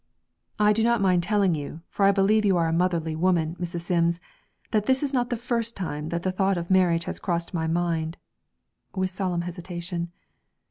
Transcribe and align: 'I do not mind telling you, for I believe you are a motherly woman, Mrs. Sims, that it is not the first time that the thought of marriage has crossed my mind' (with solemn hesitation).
'I 0.57 0.73
do 0.73 0.83
not 0.83 0.99
mind 0.99 1.21
telling 1.21 1.53
you, 1.53 1.81
for 1.87 2.05
I 2.05 2.11
believe 2.11 2.43
you 2.43 2.57
are 2.57 2.67
a 2.67 2.73
motherly 2.73 3.15
woman, 3.15 3.55
Mrs. 3.59 3.81
Sims, 3.81 4.19
that 4.71 4.89
it 4.89 5.03
is 5.03 5.13
not 5.13 5.29
the 5.29 5.37
first 5.37 5.75
time 5.75 6.09
that 6.09 6.23
the 6.23 6.31
thought 6.31 6.57
of 6.57 6.71
marriage 6.71 7.03
has 7.05 7.19
crossed 7.19 7.53
my 7.53 7.67
mind' 7.67 8.17
(with 8.95 9.11
solemn 9.11 9.41
hesitation). 9.41 10.11